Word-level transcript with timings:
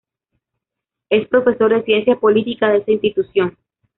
Es 1.11 1.27
profesor 1.27 1.71
de 1.71 1.83
Ciencia 1.83 2.15
Política 2.19 2.69
de 2.71 2.79
esa 2.79 2.91
institución. 2.91 3.55